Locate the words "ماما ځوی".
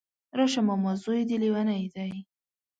0.67-1.21